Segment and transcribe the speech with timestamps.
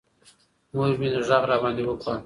[0.73, 2.13] مور مې غږ راباندې وکړ.